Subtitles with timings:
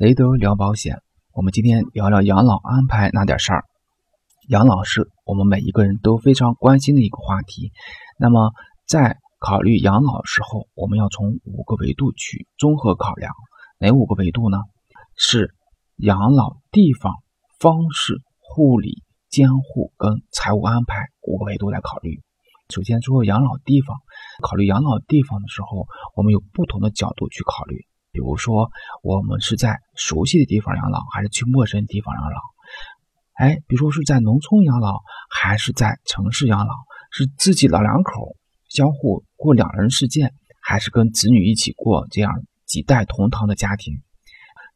[0.00, 1.02] 雷德聊保险，
[1.34, 3.64] 我们今天聊聊养老安排那点事儿。
[4.48, 7.70] 养老是我们每一个人都非常关心的一个话题。
[8.18, 8.50] 那么，
[8.86, 13.30] 在考虑养老时候，我们要从五个维度去综合考量。
[13.78, 14.56] 哪五个维度呢？
[15.18, 15.54] 是
[15.96, 17.16] 养老地方、
[17.58, 22.22] 方式、护理、监护跟财务安排五个维度来考虑。
[22.70, 23.98] 首先说养老地方，
[24.40, 25.86] 考虑养老地方的时候，
[26.16, 27.84] 我们有不同的角度去考虑。
[28.12, 28.70] 比如说，
[29.02, 32.38] 我们是在熟悉的地方养老，还是去陌生地方养老？
[33.34, 36.74] 哎，比如说是在农村养老，还是在城市养老？
[37.10, 38.36] 是自己老两口
[38.68, 42.32] 相互过两人世界，还是跟子女一起过这样
[42.66, 43.94] 几代同堂的家庭？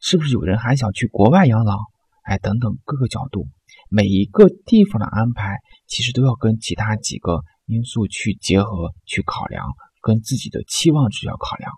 [0.01, 1.77] 是不是有人还想去国外养老？
[2.23, 3.47] 哎，等等各个角度，
[3.89, 11.71] 每一个地方的安排，其实都要跟其他几个因素去结合去考量，跟自己的期望值要考量。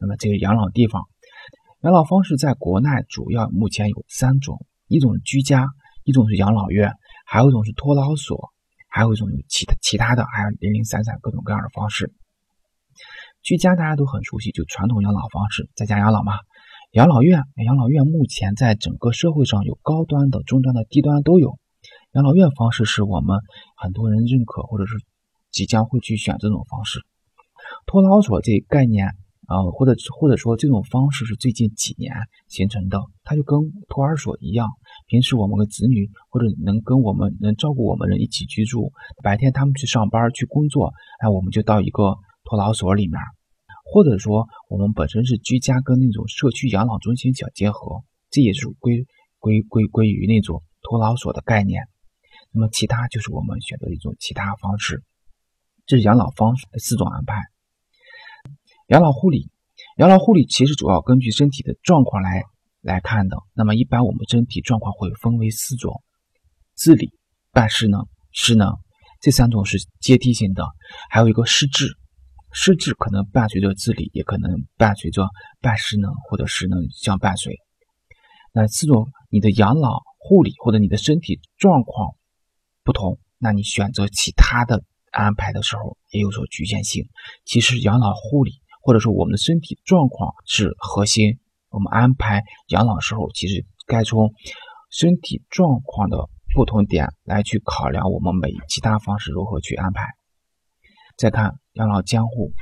[0.00, 1.04] 那么这个养老地方，
[1.82, 5.68] 养老方式在国内主要目前有三种：一种是居家，
[6.04, 6.94] 一种是养老院，
[7.26, 8.48] 还有一种是托老所，
[8.88, 12.14] 还有一种有其他其他的，还有零零散散各种各样的方式。
[13.42, 16.32] 居家大家都很熟悉，就传统养老方式，在家养老嘛。
[16.92, 21.58] 养老院，养老院目前在整个社会上有高端的、中端的、低端都有。
[22.12, 23.38] 养老院方式是我们
[23.76, 24.94] 很多人认可，或者是
[25.50, 27.00] 即将会去选这种方式。
[27.84, 29.10] 托老所这概念。
[29.50, 32.14] 啊，或者或者说这种方式是最近几年
[32.46, 34.68] 形成的，它就跟托儿所一样，
[35.08, 38.92] 平时我们的子女或者能跟我们能照顾我们人一起居住，
[39.24, 43.18] 白天他们去上班去工作，哎，我们就到一个托老所里面，
[43.92, 49.04] 或者说我们本身是居家跟那种社区养老中心相结合，这也是归
[49.40, 51.82] 归归归于那种托老所的概念。
[52.52, 55.02] 那么其他就是我们选择一种其他方式，
[55.86, 57.34] 这是养老方式的四种安排。
[58.90, 59.48] 养老护理，
[59.98, 62.42] 养老护理其实主要根据身体的状况来
[62.80, 63.36] 来看的。
[63.54, 66.02] 那么一般我们身体状况会分为四种：
[66.74, 67.12] 自理、
[67.52, 68.80] 办失能、失能，
[69.20, 70.66] 这三种是阶梯性的。
[71.08, 71.86] 还有一个失智，
[72.50, 75.28] 失智可能伴随着自理，也可能伴随着
[75.60, 77.58] 办失能或者失能相伴随。
[78.52, 82.16] 那四种你的养老护理或者你的身体状况
[82.82, 87.08] 不同，那你选择其他的安排的时候也有所局限性。
[87.44, 88.59] 其实养老护理。
[88.80, 94.32] 或者说我们的身体状况是核心，我们安排养老时候，其实该从
[94.90, 100.02] 身体状况的不同点来去考量我们每其他方式如何去安排。
[101.16, 102.52] 再看养老监护，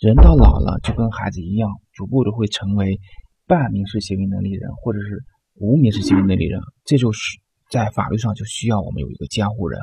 [0.00, 3.00] 人到老了就跟孩子一样，逐步的会成为
[3.46, 5.24] 半民事行为能力人或者是
[5.54, 7.38] 无民事行为能力人，这就是
[7.70, 9.80] 在法律上就需要我们有一个监护人。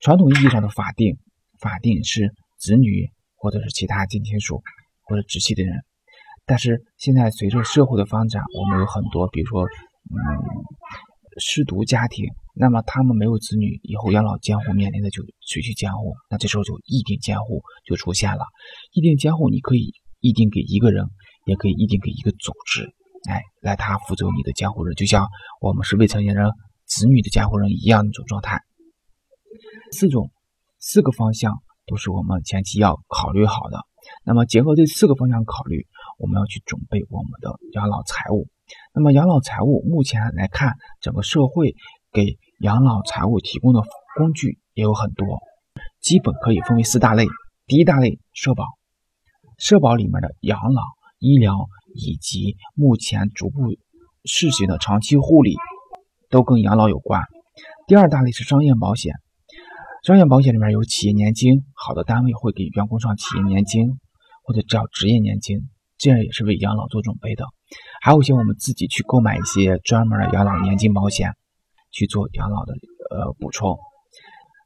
[0.00, 1.18] 传统意义上的法定，
[1.60, 4.62] 法定是子女或者是其他近亲属。
[5.04, 5.84] 或者直系的人，
[6.46, 10.18] 但是现在随着社会的发展，我们有很多，比如说，嗯，
[11.38, 16.14] 失独家庭，那么他们没有子女，以后养老监护面临的就谁去监护？
[16.30, 18.44] 那这时候就议定监护就出现了。
[18.92, 21.04] 议定监护，你可以议定给一个人，
[21.46, 22.84] 也可以议定给一个组织，
[23.28, 25.26] 哎，来他负责你的监护人，就像
[25.60, 26.50] 我们是未成年人
[26.86, 28.60] 子女的监护人一样那种状态。
[29.92, 30.30] 四种，
[30.78, 31.52] 四个方向
[31.86, 33.78] 都是我们前期要考虑好的。
[34.24, 35.86] 那么结合这四个方向考虑，
[36.18, 38.48] 我们要去准备我们的养老财务。
[38.94, 41.74] 那么养老财务目前来看，整个社会
[42.12, 43.82] 给养老财务提供的
[44.16, 45.40] 工具也有很多，
[46.00, 47.26] 基本可以分为四大类。
[47.66, 48.64] 第一大类社保，
[49.58, 50.82] 社保里面的养老、
[51.18, 53.76] 医疗以及目前逐步
[54.24, 55.54] 试行的长期护理，
[56.30, 57.22] 都跟养老有关。
[57.86, 59.12] 第二大类是商业保险。
[60.02, 63.98] 商业保险里面有企业年金，好的单位会给员工上企业年金，
[64.44, 65.58] 或者叫职业年金，
[65.96, 67.44] 这样也是为养老做准备的。
[68.02, 71.32] 还有一些我们自己去购买一些专门的养老年金保险，
[71.90, 72.74] 去做养老的
[73.10, 73.76] 呃补充。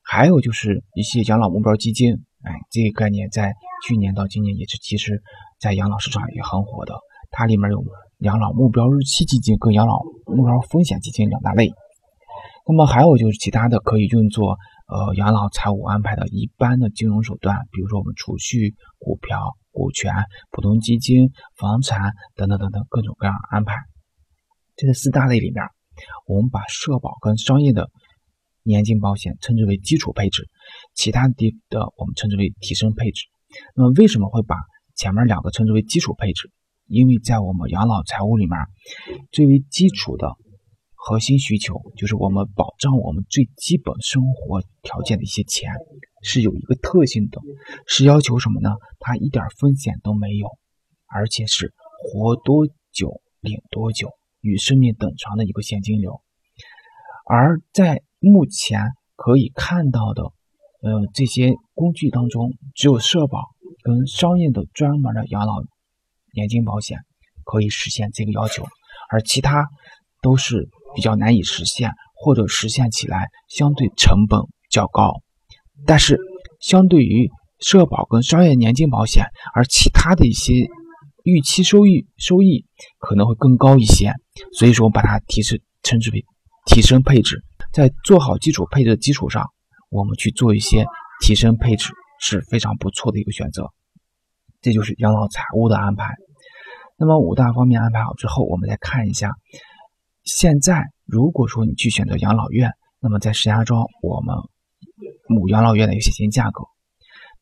[0.02, 3.54] 还有就是一些养老目标基金，哎，这个概念在
[3.86, 5.22] 去年到今年也是其实
[5.60, 6.94] 在养老市场也很火的。
[7.30, 7.84] 它里面有
[8.18, 11.70] 养老目标日期基金跟养老目标风险基金两大类。
[12.66, 14.56] 那么还有就是其他的可以用作。
[14.88, 20.12] 呃，养老财务安排的一般的金融手段，比如说我们储蓄、股票、股权、
[20.50, 23.76] 普通基金、房产等等等等各种各样安排。
[24.74, 25.62] 这个四大类里面，
[26.26, 27.88] 我们把社保跟商业的
[28.64, 30.48] 年金保险称之为基础配置，
[30.94, 33.22] 其他的的我们称之为提升配置。
[33.76, 34.56] 那么为什么会把
[34.96, 36.50] 前面两个称之为基础配置？
[36.88, 38.58] 因为在我们养老财务里面，
[39.30, 40.34] 最为基础的。
[41.00, 45.72] 核心需求就是我们保障我们最基本生活条件的一些钱，
[46.22, 47.40] 是有一个特性的，
[47.86, 48.70] 是要求什么呢？
[48.98, 50.48] 它一点风险都没有，
[51.06, 51.72] 而且是
[52.02, 54.10] 活多久领多久，
[54.40, 56.20] 与生命等长的一个现金流。
[57.24, 60.22] 而在目前可以看到的，
[60.82, 63.44] 呃，这些工具当中，只有社保
[63.82, 65.62] 跟商业的专门的养老
[66.34, 66.98] 年金保险
[67.44, 68.64] 可以实现这个要求，
[69.10, 69.68] 而其他
[70.22, 74.40] 都是比较难以实现，或者实现起来相对成本
[74.70, 75.22] 较高。
[75.86, 76.18] 但是，
[76.60, 77.30] 相对于
[77.60, 80.54] 社保跟商业年金保险，而其他的一些
[81.24, 82.66] 预期收益收益
[82.98, 84.12] 可能会更高一些，
[84.52, 86.24] 所以说我把它提升称之为。
[86.70, 87.42] 提升配置，
[87.72, 89.46] 在做好基础配置的基础上，
[89.88, 90.84] 我们去做一些
[91.24, 93.70] 提升配置是非常不错的一个选择。
[94.60, 96.12] 这就是养老财务的安排。
[96.98, 99.30] 那么五大方面安排好之后，我们再看一下，
[100.24, 102.70] 现在如果说你去选择养老院，
[103.00, 104.36] 那么在石家庄我们
[105.28, 106.64] 母养老院的一个现行价格，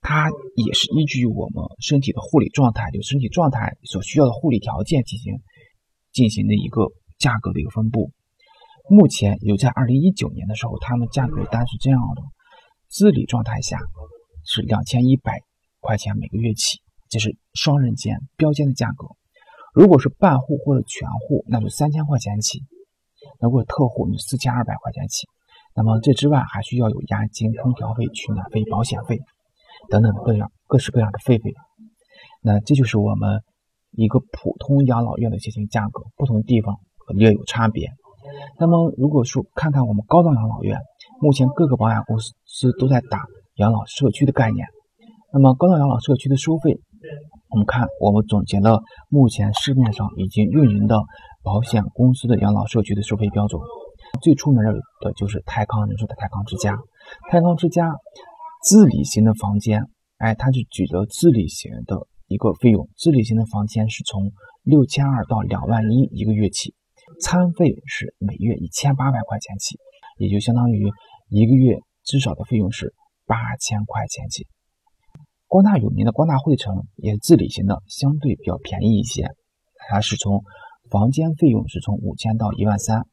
[0.00, 5.34] 它也是依据我们身体的护理状态，就身体状态所需要的护理条件进行
[6.12, 8.12] 进行的一个价格的一个分布。
[8.88, 12.22] 目前有在二零一九年的时候，他们价格单是这样的：
[12.88, 13.78] 自理状态下
[14.44, 15.40] 是两千一百
[15.80, 19.06] 块钱每个月起，这是双人间标间的价格；
[19.74, 22.60] 如果是半户或者全户，那就三千块钱起；
[23.40, 25.26] 如果特户，就四千二百块钱起。
[25.76, 29.20] 那么这之外还需要有押金、空调费、取暖费、保险费
[29.90, 31.52] 等等各样各式各样的费费。
[32.42, 33.42] 那这就是我们
[33.92, 36.76] 一个普通养老院的这些价格，不同地方
[37.14, 37.90] 略有差别。
[38.58, 40.80] 那么，如果说看看我们高档养老院，
[41.20, 43.24] 目前各个保险公司都在打
[43.56, 44.66] 养老社区的概念。
[45.32, 46.80] 那么，高档养老社区的收费，
[47.50, 50.98] 我们看我们总结了目前市面上已经运营的
[51.42, 53.60] 保险公司的养老社区的收费标准。
[54.20, 56.78] 最出名的就是泰康人寿的泰康之家。
[57.30, 57.94] 泰康之家
[58.62, 59.82] 自理型的房间，
[60.18, 64.32] 哎，它就举着自理型的一个费用，自理型的房间是从
[64.62, 66.74] 六千二到两万一一个月起。
[67.20, 69.78] 餐费是每月一千八百块钱起，
[70.18, 70.90] 也就相当于
[71.28, 72.94] 一个月至少的费用是
[73.26, 74.46] 八千块钱起。
[75.46, 79.28] 光大有名的光大汇成也是自理型的，相对比较便宜一些，
[79.88, 80.42] 它是从
[80.90, 83.06] 房间费用是从五千到一万三，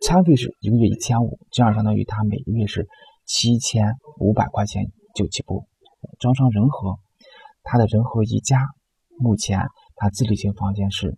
[0.00, 2.86] 餐费是一个月一千五，这样相当于他每个月是
[3.24, 4.84] 七千五百块钱
[5.14, 5.66] 就起步。
[6.18, 6.96] 招商仁和，
[7.62, 8.66] 它的仁和一家
[9.18, 9.60] 目前
[9.96, 11.16] 它自理型房间是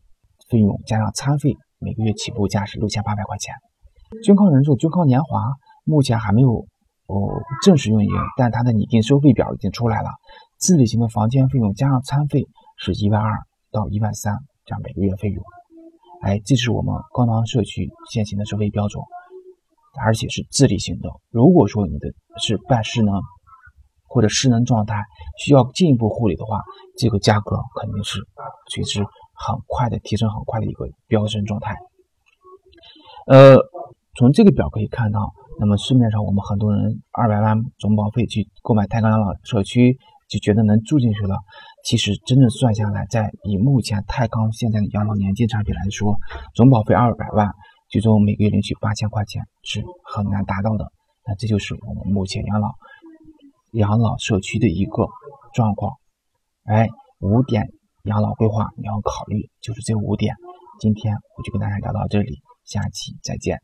[0.48, 1.56] 费用加上餐费。
[1.80, 3.54] 每个月起步价是六千八百块钱。
[4.24, 5.44] 君康人寿、君康年华
[5.84, 6.66] 目前还没有
[7.06, 7.28] 哦
[7.62, 10.10] 正式运营，但它的拟定收费表已经出来了。
[10.56, 12.48] 自理型的房间费用加上餐费
[12.78, 13.38] 是一万二
[13.70, 14.34] 到一万三，
[14.64, 15.44] 这样每个月费用。
[16.22, 19.02] 哎，这是我们高档社区现行的收费标准，
[20.04, 21.08] 而且是自理型的。
[21.30, 23.20] 如果说你的是半失能
[24.08, 25.02] 或者失能状态，
[25.38, 26.62] 需要进一步护理的话，
[26.96, 28.20] 这个价格肯定是
[28.70, 29.04] 随之。
[29.40, 31.76] 很快的提升，很快的一个飙升状态。
[33.28, 33.56] 呃，
[34.16, 35.30] 从这个表可以看到，
[35.60, 39.96] 那么市面上我们很多人二百万总保费去购买泰康养老社区，
[40.28, 41.36] 就觉得能住进去了。
[41.88, 46.18] 其实真正算下来，在以目前泰康现在的养老年金产品来说，
[46.54, 47.50] 总保费二百万，
[47.88, 50.92] 最终每个月领取八千块钱是很难达到的。
[51.26, 52.74] 那这就是我们目前养老
[53.72, 55.06] 养老社区的一个
[55.54, 55.94] 状况。
[56.64, 56.86] 哎，
[57.20, 57.66] 五点。
[58.04, 60.34] 养老规划你要考虑，就是这五点。
[60.80, 63.58] 今天我就跟大家聊到这里，下期再见。